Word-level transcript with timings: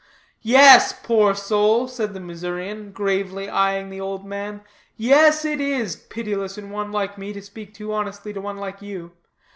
"Yes, 0.41 0.93
poor 1.03 1.35
soul," 1.35 1.87
said 1.87 2.15
the 2.15 2.19
Missourian, 2.19 2.91
gravely 2.91 3.45
eying 3.49 3.91
the 3.91 4.01
old 4.01 4.25
man 4.25 4.61
"yes, 4.97 5.45
it 5.45 5.61
is 5.61 5.95
pitiless 5.95 6.57
in 6.57 6.71
one 6.71 6.91
like 6.91 7.19
me 7.19 7.33
to 7.33 7.41
speak 7.43 7.75
too 7.75 7.93
honestly 7.93 8.33
to 8.33 8.41
one 8.41 8.57
like 8.57 8.81
you. 8.81 9.11